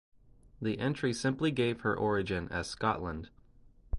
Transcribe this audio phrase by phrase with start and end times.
[0.59, 3.29] The entry simply gave her origin as Scotland.